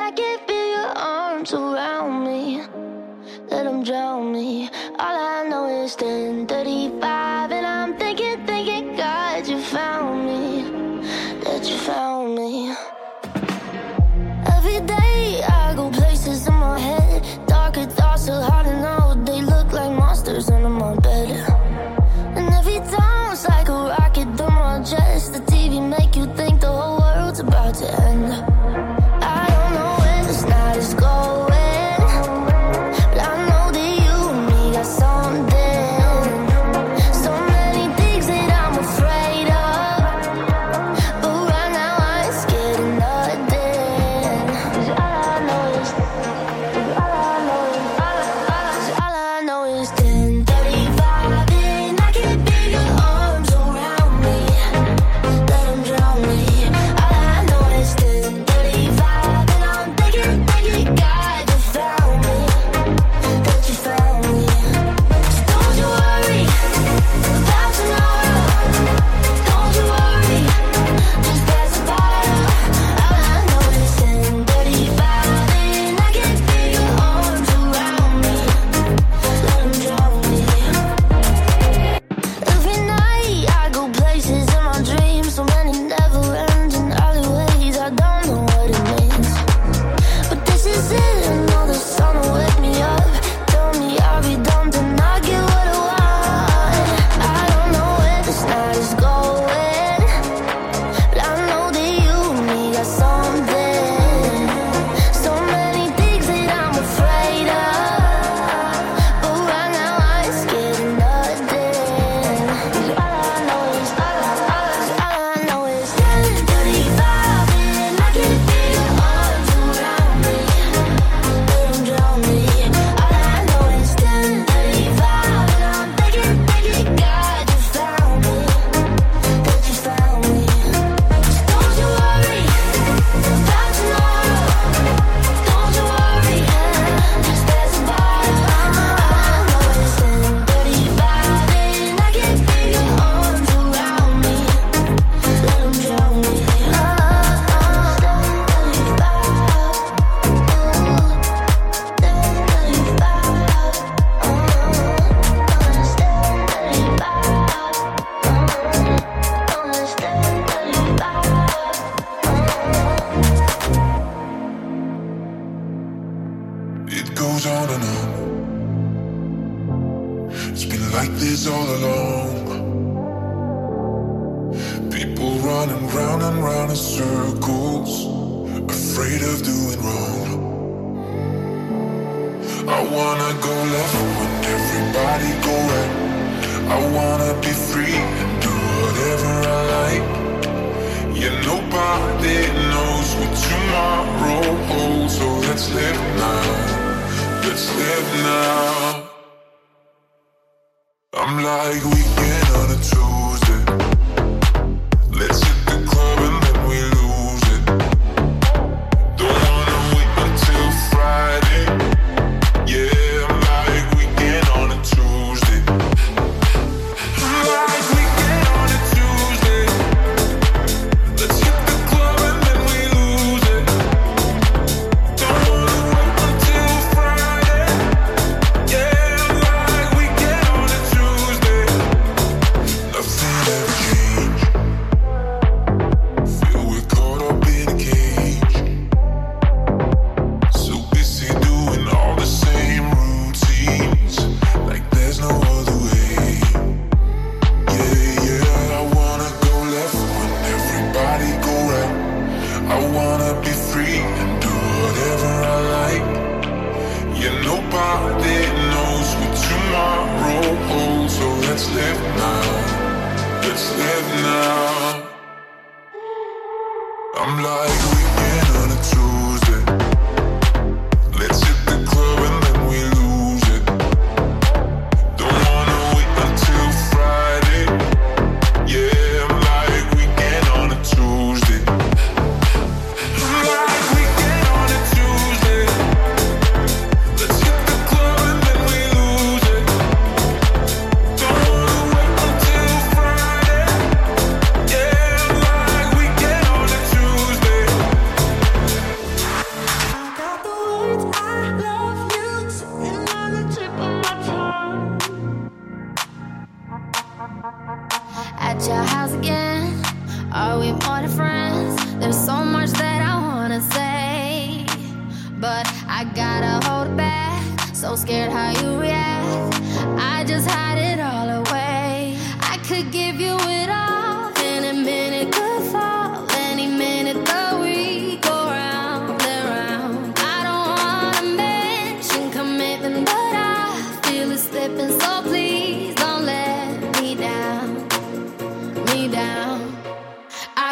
I 0.00 0.10
can 0.12 0.38
feel 0.46 0.68
your 0.76 0.92
arms 0.96 1.52
around 1.52 2.24
me. 2.24 2.62
Let 3.50 3.64
them 3.64 3.84
drown 3.84 4.32
me. 4.32 4.70
All 4.98 5.16
I 5.36 5.46
know 5.46 5.66
is 5.84 5.94
10:35. 5.94 6.45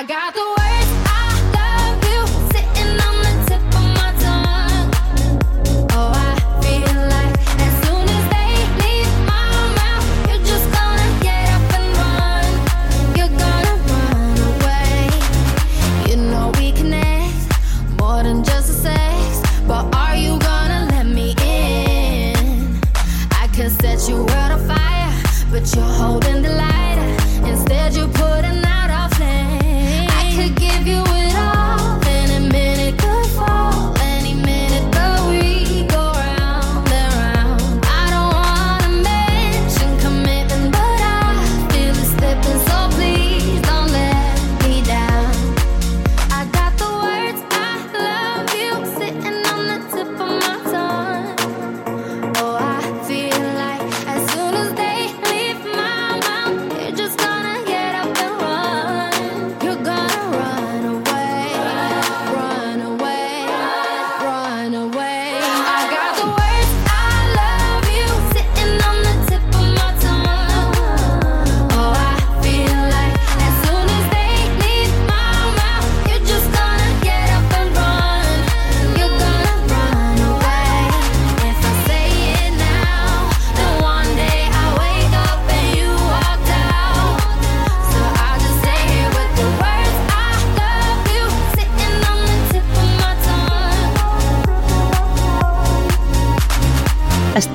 got 0.06 0.34
the 0.34 0.53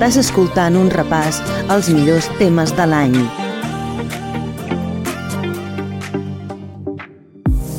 estàs 0.00 0.16
escoltant 0.16 0.78
un 0.80 0.86
repàs 0.88 1.42
als 1.68 1.90
millors 1.92 2.24
temes 2.38 2.72
de 2.72 2.86
l'any. 2.88 3.18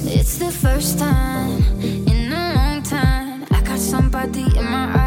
It's 0.05 0.37
the 0.37 0.51
first 0.53 0.99
time 0.99 1.65
in 1.81 2.29
a 2.29 2.53
long 2.53 2.83
time 2.83 3.41
I 3.49 3.63
got 3.65 3.79
somebody 3.79 4.45
in 4.53 4.65
my 4.69 4.85
eyes 4.93 5.00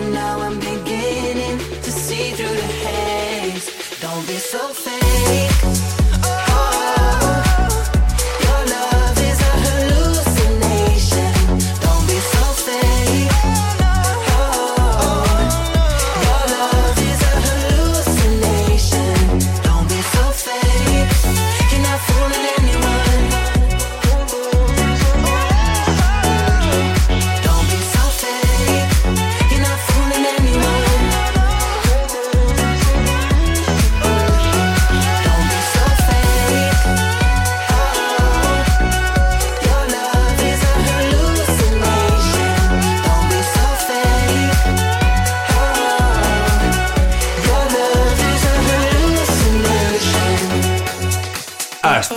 now 0.00 0.40
I'm 0.40 0.58
beginning 0.58 1.58
to 1.58 1.90
see 1.90 2.32
through 2.32 2.54
the 2.54 2.70
haze. 2.84 4.00
Don't 4.00 4.26
be 4.26 4.34
so 4.34 4.68
fake. 4.68 5.45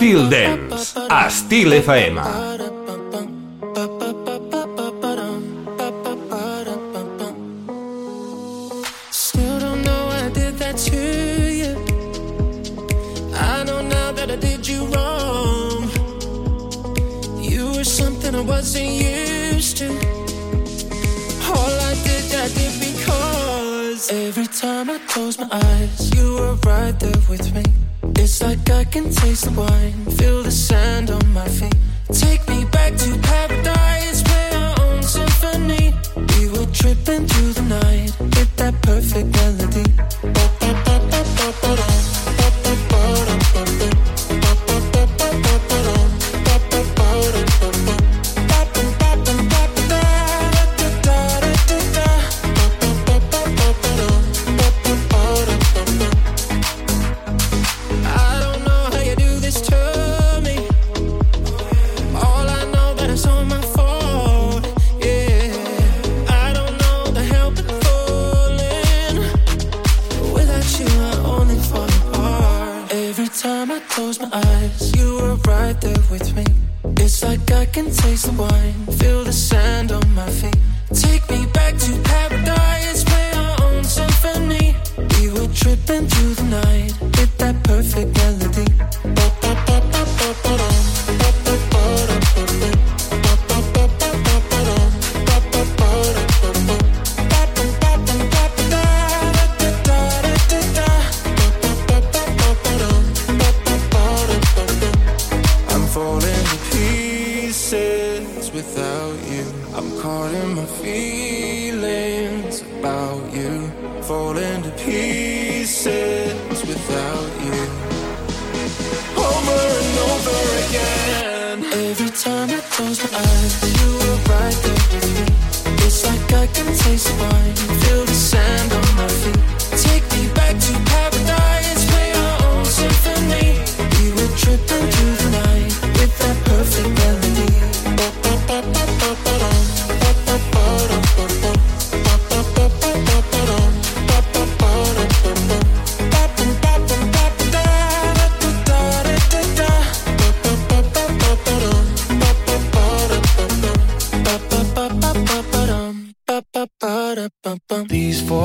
Estil 0.00 0.30
Dance, 0.30 0.98
a 1.10 1.26
Estil 1.26 1.74
FM. 1.74 2.49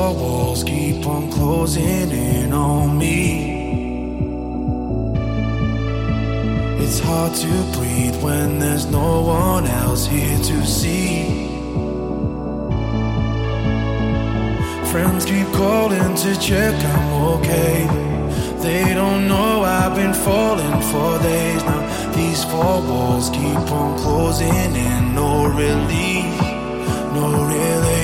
The 0.06 0.12
walls 0.12 0.62
keep 0.62 1.04
on 1.04 1.32
closing 1.32 2.12
in 2.12 2.52
on 2.52 2.96
me. 2.96 3.18
It's 6.78 7.00
hard 7.00 7.34
to 7.34 7.52
breathe 7.76 8.14
when 8.22 8.60
there's 8.60 8.86
no 8.86 9.22
one 9.22 9.66
else 9.66 10.06
here 10.06 10.38
to 10.38 10.64
see. 10.64 11.48
Friends 14.92 15.24
keep 15.24 15.48
calling 15.48 16.14
to 16.22 16.40
check 16.40 16.74
I'm 16.94 17.12
okay. 17.34 17.88
They 18.62 18.94
don't 18.94 19.26
know 19.26 19.64
I've 19.64 19.96
been 19.96 20.14
falling 20.14 20.82
for 20.92 21.18
days 21.18 21.64
now. 21.64 22.12
These 22.12 22.44
four 22.44 22.80
walls 22.90 23.28
keep 23.30 23.72
on 23.80 23.98
closing 23.98 24.72
in, 24.88 25.14
no 25.16 25.46
relief, 25.46 26.40
no 27.12 27.44
relief. 27.44 27.95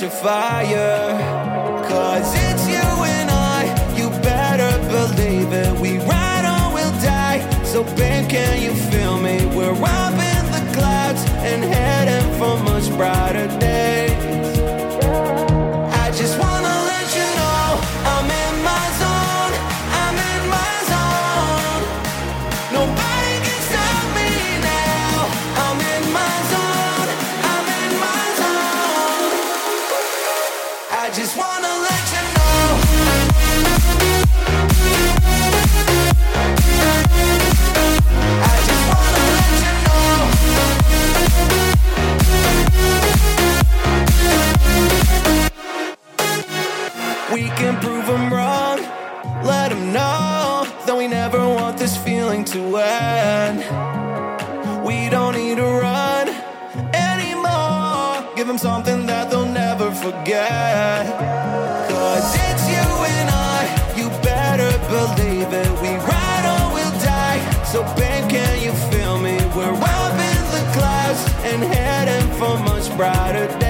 catch 0.00 0.02
a 0.02 0.10
fire. 0.10 1.84
Cause 1.88 2.34
it's 2.34 2.68
you 2.68 3.04
and 3.04 3.30
I, 3.30 3.64
you 3.96 4.08
better 4.22 4.78
believe 4.88 5.52
it. 5.52 5.78
We 5.80 5.98
ride 5.98 6.44
or 6.44 6.74
we'll 6.74 6.92
die. 7.00 7.40
So, 7.64 7.84
babe, 7.96 8.28
can 8.28 8.62
you 8.62 8.72
feel 8.90 9.18
me? 9.18 9.44
We're 9.56 9.72
up 9.72 10.12
in 10.12 10.44
the 10.52 10.72
clouds 10.74 11.24
and 11.42 11.64
heading 11.64 12.38
for 12.38 12.56
much 12.64 12.88
brighter. 12.96 13.29
We 54.84 55.10
don't 55.10 55.34
need 55.34 55.56
to 55.56 55.66
run 55.66 56.28
anymore. 56.94 58.34
Give 58.34 58.46
them 58.46 58.58
something 58.58 59.06
that 59.06 59.30
they'll 59.30 59.44
never 59.44 59.90
forget. 59.90 61.04
Cause 61.90 62.34
it's 62.46 62.64
you 62.74 62.86
and 63.16 63.28
I, 63.52 63.60
you 63.98 64.08
better 64.22 64.70
believe 64.88 65.52
it. 65.52 65.70
We 65.82 65.92
ride 66.10 66.46
or 66.54 66.74
we'll 66.74 66.96
die. 67.04 67.40
So, 67.64 67.82
babe, 67.94 68.30
can 68.30 68.62
you 68.62 68.72
feel 68.90 69.18
me? 69.18 69.36
We're 69.54 69.78
up 69.96 70.16
in 70.32 70.42
the 70.56 70.64
clouds 70.76 71.22
and 71.44 71.62
heading 71.74 72.28
for 72.38 72.58
much 72.70 72.86
brighter 72.96 73.46
days. 73.58 73.69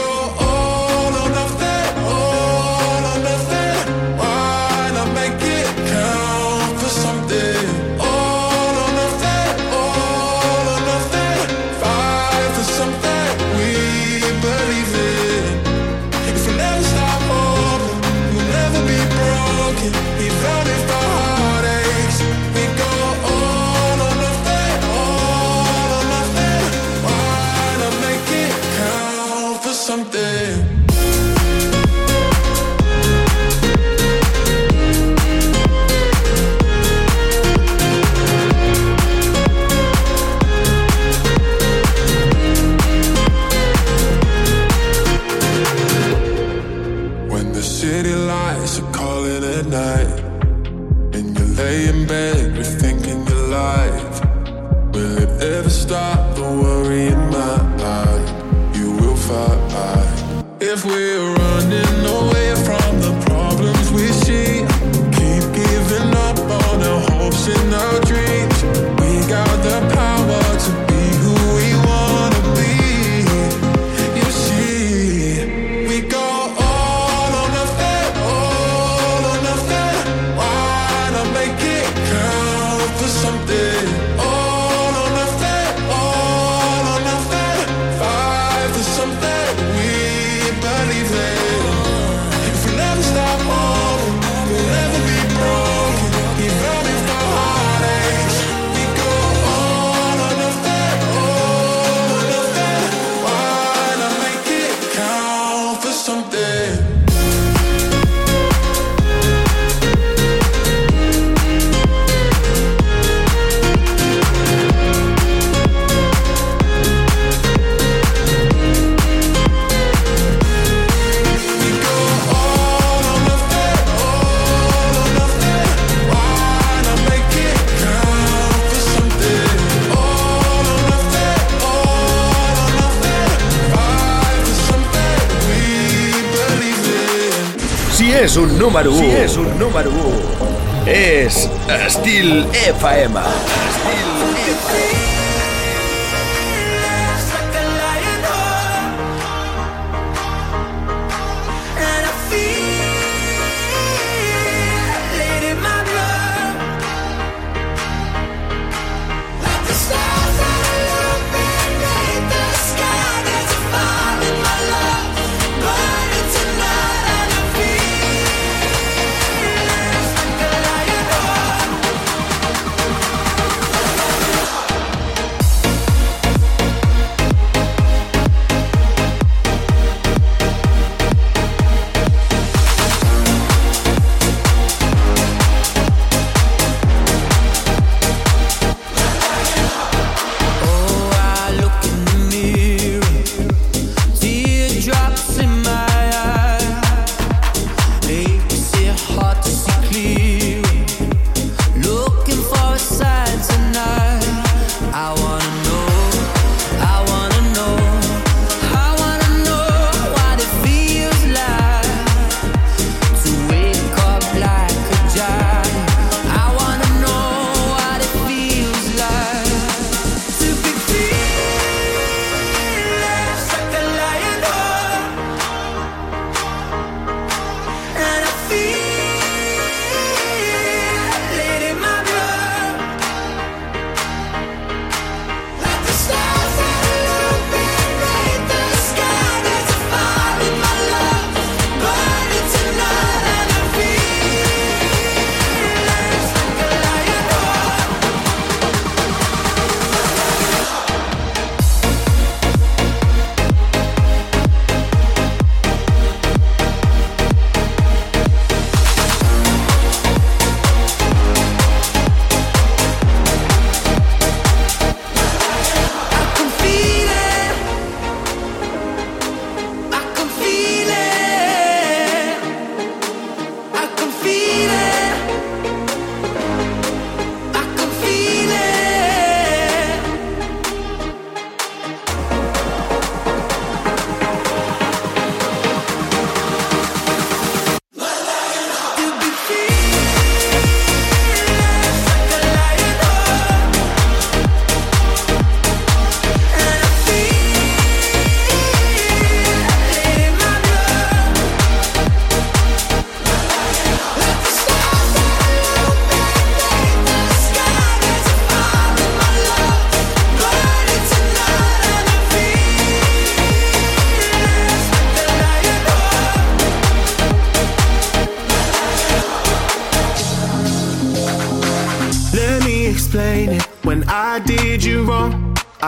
número 138.61 138.91
1. 138.91 138.97
Si 138.99 139.05
és 139.23 139.37
un 139.41 139.47
número 139.57 139.89
1, 139.89 140.89
és 140.93 141.49
Estil 141.81 142.45
FM. 142.53 143.17
Estil 143.25 143.25
FM. 143.25 143.80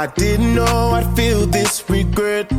I 0.03 0.07
didn't 0.07 0.53
know 0.53 0.91
I'd 0.95 1.15
feel 1.15 1.47
this 1.47 1.89
regret. 1.89 2.49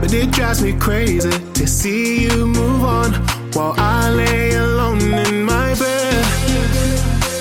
But 0.00 0.10
it 0.10 0.30
drives 0.30 0.62
me 0.62 0.72
crazy 0.72 1.28
to 1.28 1.66
see 1.66 2.22
you 2.22 2.46
move 2.46 2.82
on 2.82 3.12
while 3.52 3.74
I 3.76 4.08
lay 4.08 4.54
alone 4.54 5.02
in 5.02 5.44
my 5.44 5.74
bed. 5.74 6.24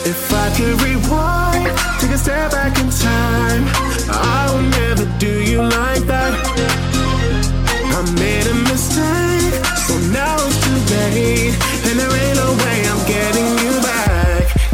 If 0.04 0.34
I 0.34 0.50
could 0.58 0.82
rewind, 0.82 1.72
take 2.02 2.12
a 2.12 2.18
step 2.18 2.52
back 2.52 2.78
in 2.78 2.90
time, 2.90 3.64
I 4.12 4.52
will 4.52 4.68
never 4.80 5.06
do 5.18 5.42
you 5.42 5.62
like 5.62 6.04
that. 6.12 6.34
I 7.96 8.02
made 8.20 8.48
a 8.48 8.56
mistake, 8.68 9.64
so 9.88 9.98
now 10.12 10.36
it's 10.44 10.60
too 10.60 10.80
late, 10.94 11.56
and 11.88 11.98
there 11.98 12.12
ain't 12.12 12.36
no 12.36 12.52
way 12.52 12.84
I'm 12.84 13.02
getting 13.08 13.52
you 13.64 13.80
back. 13.80 14.26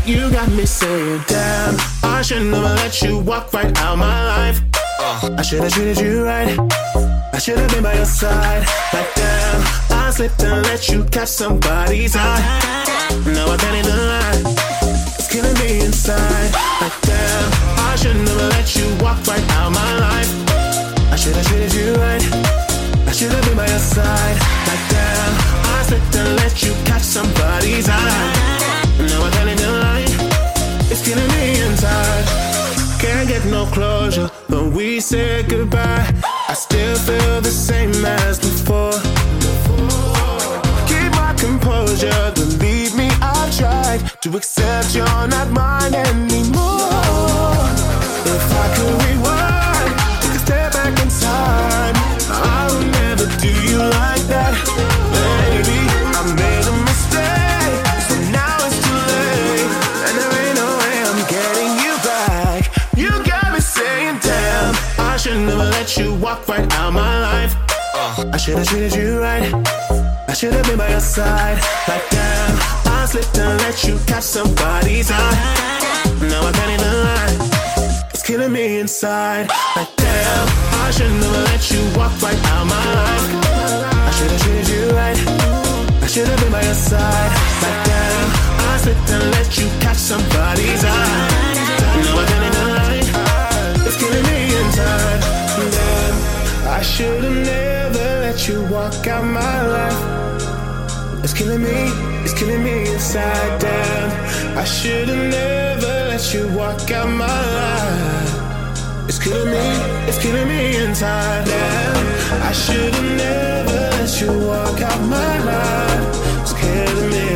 You 0.03 0.31
got 0.31 0.49
me 0.49 0.65
saying, 0.65 1.21
damn, 1.27 1.77
I 2.03 2.23
should 2.23 2.43
never 2.43 2.73
let 2.75 3.01
you 3.01 3.19
walk 3.19 3.40
right 3.63 3.77
out 3.79 3.97
my 3.97 4.25
life. 4.25 4.61
Uh, 4.99 5.35
I 5.37 5.41
should 5.41 5.61
have 5.61 5.73
treated 5.73 5.99
you 5.99 6.23
right. 6.25 6.57
I 7.33 7.37
should 7.37 7.57
have 7.57 7.69
been 7.71 7.83
by 7.83 7.93
your 7.93 8.05
side. 8.05 8.63
Like 8.93 9.13
damn, 9.15 9.61
I 9.91 10.11
slipped 10.11 10.43
and 10.43 10.63
let 10.63 10.89
you 10.89 11.03
catch 11.05 11.29
somebody's 11.29 12.15
eye. 12.15 12.41
Now 13.25 13.47
I 13.53 13.57
can't 13.57 13.77
even 13.81 13.99
lie. 14.13 14.41
It's 15.17 15.27
killing 15.27 15.57
me 15.61 15.85
inside. 15.85 16.51
Like 16.81 16.97
damn, 17.01 17.47
I 17.89 17.95
should 17.99 18.17
never 18.17 18.47
let 18.57 18.75
you 18.75 18.87
walk 19.03 19.19
right 19.27 19.47
out 19.57 19.71
my 19.71 19.91
life. 20.07 20.31
I 21.13 21.15
should 21.15 21.35
have 21.35 21.45
treated 21.47 21.73
you 21.73 21.93
right. 21.95 22.23
I 23.09 23.11
should 23.11 23.31
have 23.31 23.43
been 23.45 23.57
by 23.57 23.67
your 23.67 23.85
side. 23.95 24.37
Like 24.69 24.83
damn, 24.93 25.33
I 25.75 25.83
slipped 25.87 26.15
and 26.15 26.35
let 26.37 26.63
you 26.63 26.73
catch 26.85 27.03
somebody's 27.03 27.87
eye. 27.89 28.27
Now 29.09 29.27
I 29.27 29.29
can't 29.35 29.49
even 29.49 29.71
lie. 29.85 30.05
It's 30.91 31.01
killing 31.05 31.29
me 31.35 31.61
inside. 31.61 32.50
Can't 33.11 33.27
get 33.27 33.45
no 33.47 33.65
closure 33.65 34.27
when 34.47 34.73
we 34.73 35.01
said 35.01 35.49
goodbye. 35.49 36.07
I 36.47 36.53
still 36.53 36.95
feel 36.95 37.41
the 37.41 37.51
same 37.51 38.05
as 38.05 38.39
before. 38.39 38.93
Keep 40.87 41.11
my 41.19 41.33
composure, 41.37 42.31
believe 42.33 42.95
me, 42.95 43.09
I've 43.21 43.53
tried 43.57 43.99
to 44.21 44.37
accept 44.37 44.95
you're 44.95 45.27
not 45.27 45.49
mine 45.51 45.93
anymore. 45.93 46.87
If 48.33 48.45
I 48.63 48.65
could 48.75 48.93
rewind, 49.03 49.50
walk 66.21 66.47
right 66.47 66.71
out 66.75 66.93
my 66.93 67.19
life. 67.19 67.55
I 68.33 68.37
should 68.37 68.57
have 68.57 68.67
treated 68.67 68.95
you 68.95 69.19
right. 69.19 69.51
I 70.29 70.33
should 70.33 70.53
have 70.53 70.65
been 70.65 70.77
by 70.77 70.89
your 70.89 70.99
side. 70.99 71.57
Like 71.87 72.07
damn, 72.09 72.59
I 72.85 73.05
slipped 73.09 73.37
and 73.37 73.57
let 73.61 73.83
you 73.83 73.97
catch 74.05 74.23
somebody's 74.23 75.09
eye. 75.11 75.35
Now 76.21 76.45
I 76.45 76.51
can't 76.51 76.71
even 76.77 76.93
lie. 77.07 78.09
It's 78.13 78.23
killing 78.23 78.53
me 78.53 78.79
inside. 78.79 79.49
Like 79.75 79.93
damn, 79.95 80.47
I 80.85 80.91
should 80.91 81.11
never 81.11 81.41
let 81.49 81.71
you 81.71 81.81
walk 81.97 82.13
right 82.21 82.41
out 82.53 82.65
my 82.65 82.85
life. 82.99 83.27
I 84.07 84.11
should 84.17 84.31
have 84.31 84.41
treated 84.43 84.67
you 84.69 84.83
right. 84.93 85.19
I 86.03 86.07
should 86.07 86.27
have 86.27 86.39
been 86.39 86.51
by 86.51 86.63
your 86.63 86.75
side. 86.75 87.31
Like 87.63 87.79
damn, 87.89 88.29
I 88.69 88.77
slipped 88.77 89.09
and 89.09 89.31
let 89.31 89.57
you 89.57 89.67
catch 89.81 89.97
somebody's 89.97 90.83
eye. 90.85 91.27
Now 92.05 92.21
I 92.21 92.25
can't 92.29 92.45
even 92.49 92.67
lie. 92.77 93.85
It's 93.87 93.97
killing 93.97 94.25
me 94.29 94.39
inside. 94.61 95.21
Damn, 95.71 95.90
I 96.71 96.81
should 96.81 97.21
have 97.21 97.45
never 97.45 98.05
let 98.25 98.47
you 98.47 98.63
walk 98.67 99.05
out 99.05 99.25
my 99.25 99.61
life. 99.77 100.01
It's 101.21 101.33
killing 101.33 101.61
me, 101.61 101.91
it's 102.23 102.33
killing 102.33 102.63
me 102.63 102.87
inside. 102.93 103.59
Damn, 103.59 104.57
I 104.57 104.63
should 104.63 105.09
have 105.09 105.29
never 105.29 105.93
let 106.11 106.33
you 106.33 106.47
walk 106.55 106.89
out 106.89 107.09
my 107.09 107.41
life. 107.59 109.09
It's 109.09 109.19
killing 109.19 109.51
me, 109.51 109.65
it's 110.07 110.17
killing 110.23 110.47
me 110.47 110.77
inside. 110.77 111.45
Damn, 111.45 112.41
I 112.41 112.53
should 112.53 112.93
have 112.95 113.17
never 113.27 113.79
let 113.97 114.21
you 114.21 114.31
walk 114.47 114.79
out 114.79 115.01
my 115.01 115.33
life. 115.51 116.41
It's 116.41 116.53
killing 116.53 117.09
me, 117.15 117.27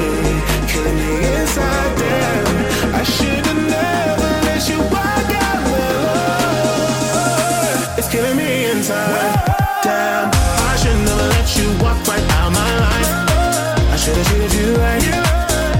killing 0.71 0.95
me 0.95 1.11
inside. 1.35 1.91
Damn, 1.99 2.95
I 2.95 3.03
should 3.03 3.45
have 3.45 3.69
never 3.69 4.14
Damn, 9.85 10.31
I 10.33 10.75
should 10.81 10.97
never 11.05 11.27
let 11.37 11.47
you 11.57 11.67
walk 11.77 12.01
right 12.09 12.25
out 12.41 12.49
my 12.49 12.71
life. 12.89 13.11
I 13.93 13.95
should 14.01 14.17
have 14.17 14.27
treated 14.29 14.53
you 14.57 14.73
right. 14.81 15.05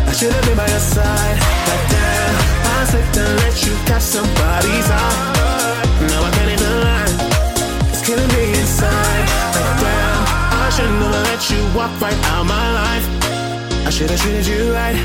I 0.05 0.11
should 0.13 0.31
have 0.31 0.45
been 0.45 0.55
by 0.55 0.69
your 0.69 0.85
side. 0.93 1.37
Like 1.69 1.85
damn, 1.89 2.33
I 2.69 2.85
slipped 2.85 3.17
and 3.17 3.33
let 3.41 3.55
you 3.65 3.73
catch 3.89 4.05
somebody's 4.05 4.89
eye. 4.93 5.17
Now 6.05 6.21
I 6.21 6.29
can't 6.37 6.51
even 6.53 6.73
lie. 6.85 7.13
It's 7.89 8.05
killing 8.05 8.29
me 8.29 8.43
inside. 8.61 9.25
Like 9.57 9.73
damn, 9.81 10.21
I 10.53 10.69
should 10.69 10.93
never 11.01 11.21
let 11.25 11.41
you 11.49 11.61
walk 11.73 11.93
right 11.99 12.21
out 12.29 12.45
my 12.45 12.67
life. 12.81 13.05
I 13.87 13.89
should 13.89 14.11
have 14.11 14.21
treated 14.21 14.45
you 14.45 14.71
right. 14.71 15.01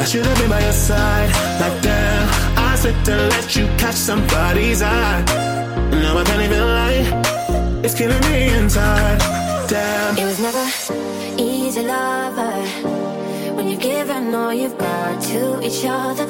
I 0.00 0.04
should 0.08 0.24
have 0.24 0.38
been 0.38 0.48
by 0.48 0.62
your 0.64 0.72
side. 0.72 1.28
Like 1.60 1.76
damn, 1.82 2.24
I 2.56 2.74
slipped 2.76 3.06
and 3.06 3.28
let 3.36 3.54
you 3.54 3.66
catch 3.76 3.96
somebody's 3.96 4.80
eye. 4.80 5.20
Now 5.92 6.16
I 6.16 6.24
can't 6.24 6.40
even 6.40 6.64
lie. 6.64 7.33
It's 7.84 7.92
killing 7.92 8.18
me 8.32 8.48
inside. 8.48 9.18
Damn. 9.68 10.16
It 10.16 10.24
was 10.24 10.40
never 10.40 10.66
easy, 11.36 11.82
lover. 11.82 12.56
When 13.54 13.68
you've 13.68 13.82
given 13.82 14.34
all 14.34 14.54
you've 14.54 14.78
got 14.78 15.20
to 15.24 15.60
each 15.62 15.84
other. 15.84 16.26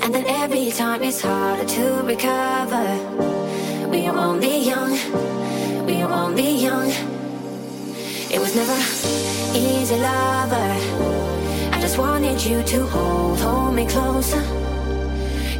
And 0.00 0.14
then 0.14 0.24
every 0.28 0.70
time 0.70 1.02
it's 1.02 1.20
harder 1.20 1.64
to 1.64 2.02
recover. 2.04 2.86
We 3.90 4.06
are 4.06 4.16
only 4.16 4.58
young. 4.60 4.92
We 5.86 6.02
are 6.02 6.12
only 6.12 6.50
young. 6.66 6.88
It 8.30 8.38
was 8.38 8.54
never 8.54 8.78
easy, 9.58 9.96
lover. 9.96 10.70
I 11.74 11.78
just 11.80 11.98
wanted 11.98 12.40
you 12.40 12.62
to 12.62 12.86
hold, 12.86 13.40
hold 13.40 13.74
me 13.74 13.88
closer. 13.88 14.44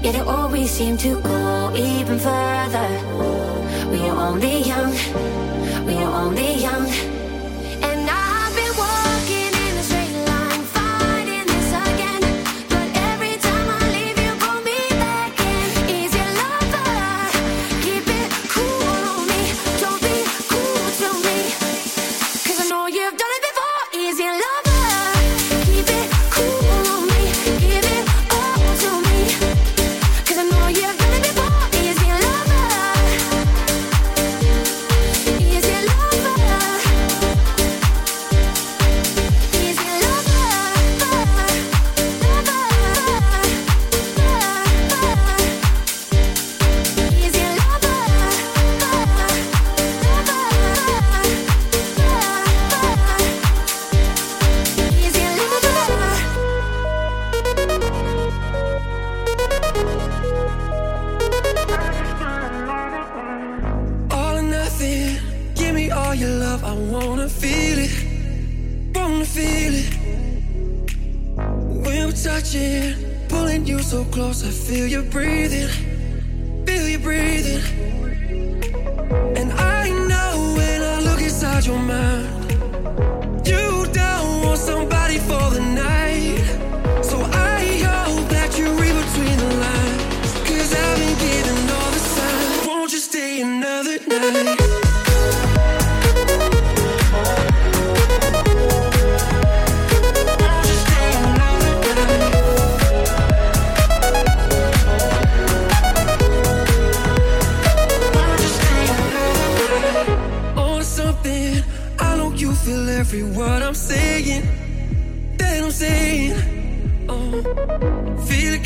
Yet 0.05 0.14
it 0.14 0.27
always 0.29 0.71
seemed 0.71 1.01
to 1.01 1.21
go 1.21 1.73
even 1.75 2.21
further. 2.21 3.38
We 4.18 4.24
are 4.24 4.31
only 4.33 4.62
young. 4.64 4.92
We 5.87 5.94
are 5.94 6.24
only 6.24 6.54
young. 6.61 7.17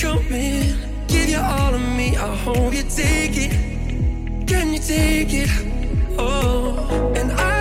coming. 0.03 0.75
Give 1.07 1.29
you 1.29 1.39
all 1.39 1.75
of 1.75 1.81
me, 1.97 2.17
I 2.17 2.35
hope 2.45 2.75
you 2.75 2.83
take 2.83 3.37
it. 3.47 3.53
Can 4.49 4.73
you 4.73 4.81
take 4.81 5.33
it? 5.33 5.51
Oh, 6.19 7.13
and 7.15 7.31
I 7.31 7.52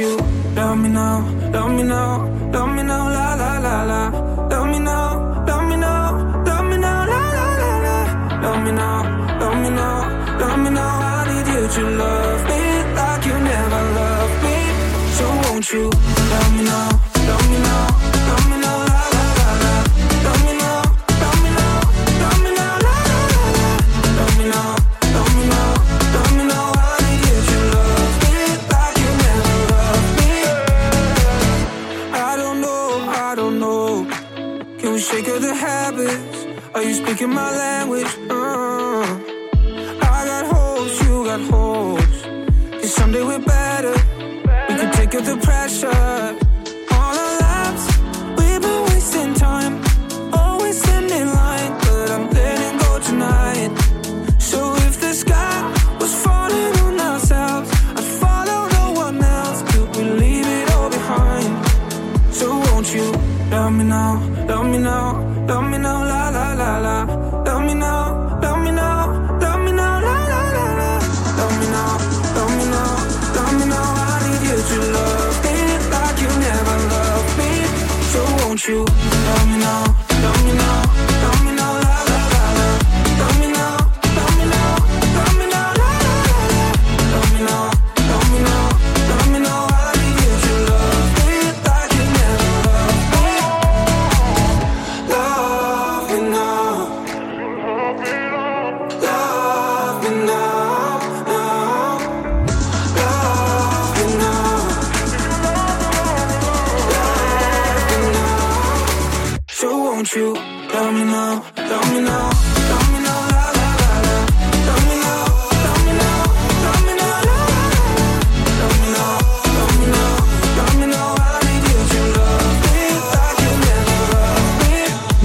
you. 0.00 0.16
Love 0.54 0.78
me 0.78 0.88
now, 0.88 1.20
love 1.52 1.70
me 1.72 1.82
now, 1.82 2.26
love 2.52 2.74
me 2.74 2.82
now, 2.82 3.08
la 3.08 3.34
la 3.34 3.58
la 3.58 3.82
la. 3.90 4.00
Love 4.48 4.68
me 4.68 4.78
now, 4.78 5.44
love 5.46 5.64
me 5.68 5.76
now, 5.76 6.44
love 6.44 6.64
me 6.70 6.76
now, 6.76 7.06
la 7.12 7.22
la 7.38 7.46
la 7.62 7.72
la. 7.86 8.40
Love 8.42 8.62
me 8.64 8.72
now, 8.72 9.38
love 9.40 9.56
me 9.62 9.70
now, 9.70 10.38
love 10.40 10.58
me 10.58 10.70
now. 10.70 10.98
I 11.00 11.24
need 11.28 11.46
you 11.54 11.68
to 11.68 11.82
love 12.02 12.42
me 12.50 12.60
like 12.94 13.26
you 13.26 13.36
never 13.38 13.82
loved 13.98 14.42
me. 14.44 14.56
So 15.16 15.24
won't 15.42 15.72
you 15.72 15.90
love 16.32 16.52
me 16.56 16.64
now? 16.64 17.07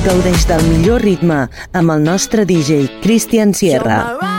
Gaudeix 0.03 0.43
del 0.49 0.63
millor 0.67 0.99
ritme 1.07 1.37
amb 1.79 1.95
el 1.95 2.03
nostre 2.03 2.43
DJ 2.49 2.99
Christian 3.05 3.55
Sierra. 3.55 4.32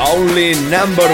Only 0.00 0.54
number 0.68 1.06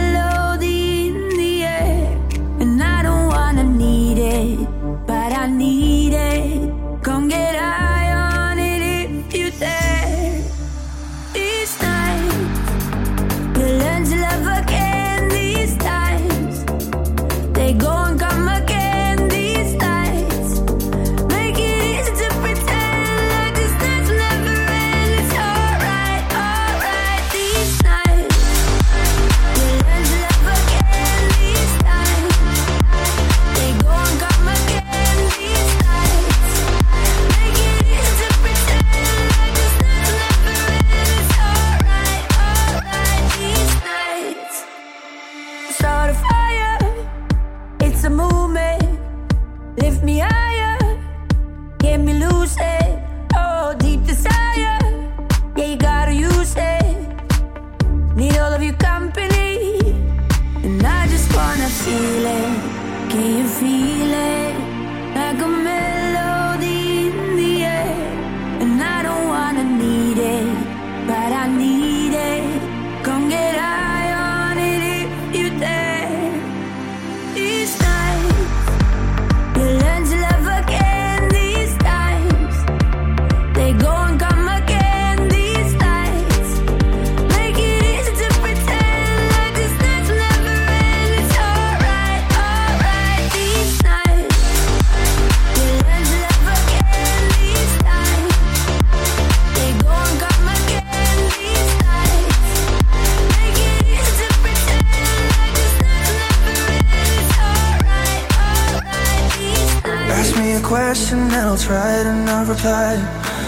reply. 112.50 112.96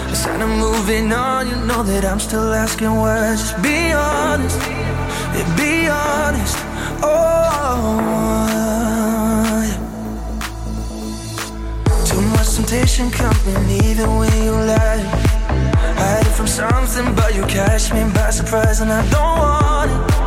Just 0.07 0.25
kind 0.25 0.41
of 0.41 0.49
moving 0.49 1.11
on, 1.11 1.47
you 1.49 1.55
know 1.67 1.83
that 1.83 2.05
I'm 2.05 2.19
still 2.19 2.53
asking 2.53 2.95
why. 2.95 3.35
Just 3.35 3.61
be 3.61 3.91
honest, 3.91 4.59
yeah, 4.59 5.55
be 5.59 5.89
honest. 5.89 6.57
Oh, 7.03 7.99
yeah. 9.67 9.77
too 12.05 12.21
much 12.35 12.55
temptation 12.55 13.11
coming, 13.11 13.69
even 13.83 14.07
when 14.19 14.35
you 14.43 14.53
lie. 14.71 15.03
Hiding 15.99 16.33
from 16.33 16.47
something, 16.47 17.13
but 17.15 17.35
you 17.35 17.43
catch 17.43 17.91
me 17.93 18.03
by 18.13 18.29
surprise, 18.29 18.79
and 18.79 18.91
I 18.91 19.01
don't 19.09 19.37
want 19.43 19.91
it. 19.91 20.22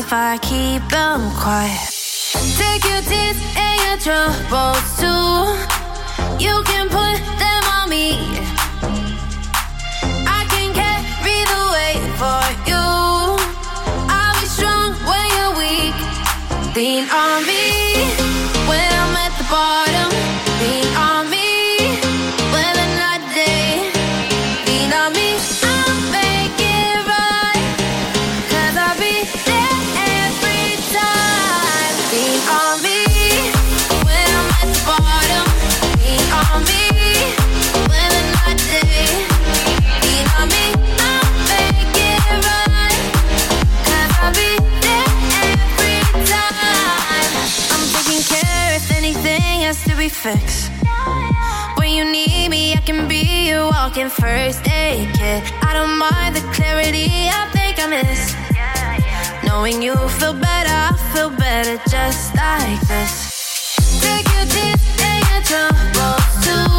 if 0.00 0.14
I 0.14 0.38
keep 0.38 0.82
them 0.88 1.30
quiet. 1.36 1.89
talking 53.90 54.08
first 54.08 54.68
aid 54.68 55.08
kit. 55.14 55.42
I 55.62 55.72
don't 55.74 55.98
mind 55.98 56.36
the 56.36 56.42
clarity 56.54 57.08
I 57.26 57.48
think 57.50 57.78
I 57.80 57.86
miss. 57.88 58.34
Knowing 59.44 59.82
you 59.82 59.96
feel 60.20 60.32
better, 60.32 60.70
I 60.70 60.92
feel 61.12 61.30
better 61.30 61.76
just 61.90 62.34
like 62.36 62.80
this. 62.86 64.00
Take 64.00 64.26
your 64.34 64.46
tears 64.46 64.84
and 65.02 65.22
your 65.30 65.42
troubles 65.50 66.30
too. 66.46 66.70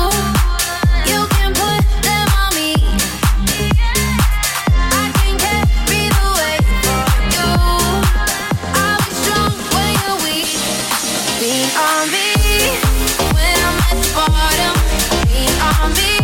You 1.12 1.28
can 1.36 1.51
put 1.51 1.84
them 2.07 2.28
on 2.39 2.49
me. 2.55 2.80
I 4.95 5.12
can 5.20 5.36
carry 5.43 6.07
the 6.16 6.28
weight 6.39 6.66
for 6.84 7.03
you. 7.36 7.51
I'll 8.80 8.99
be 9.03 9.12
strong 9.20 9.51
when 9.76 9.91
you're 9.99 10.20
weak. 10.24 10.51
Be 11.43 11.68
on 11.76 12.03
me 12.07 12.28
when 13.36 13.57
I'm 13.68 13.78
at 13.89 13.97
the 13.99 14.09
bottom. 14.16 14.76
Be 15.28 15.43
on 15.59 15.91
me. 15.91 16.21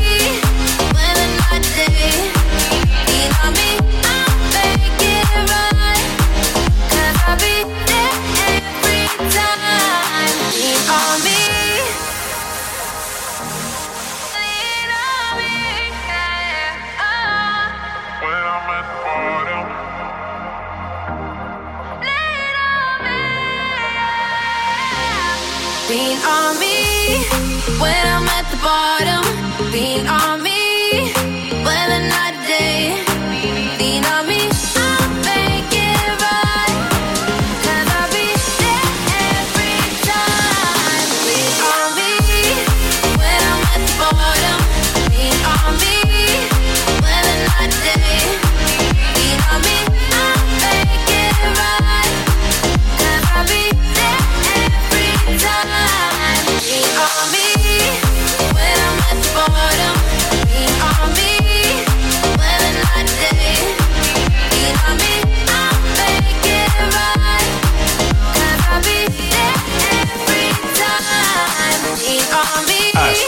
when 27.80 28.04
I'm 28.16 28.28
at 28.38 28.46
the 28.50 28.60
bottom, 28.66 29.24
being 29.72 30.08
on 30.08 30.37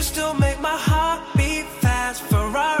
You 0.00 0.04
still 0.04 0.32
make 0.32 0.58
my 0.62 0.78
heart 0.78 1.20
beat 1.36 1.66
fast. 1.82 2.22
Ferrari 2.22 2.80